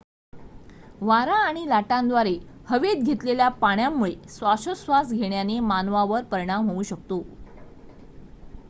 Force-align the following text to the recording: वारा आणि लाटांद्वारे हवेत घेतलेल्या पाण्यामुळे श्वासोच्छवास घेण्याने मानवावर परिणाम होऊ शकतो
वारा 1.01 1.33
आणि 1.39 1.67
लाटांद्वारे 1.67 2.33
हवेत 2.67 3.03
घेतलेल्या 3.03 3.49
पाण्यामुळे 3.59 4.13
श्वासोच्छवास 4.29 5.11
घेण्याने 5.13 5.59
मानवावर 5.61 6.23
परिणाम 6.23 6.69
होऊ 6.69 6.83
शकतो 6.83 7.23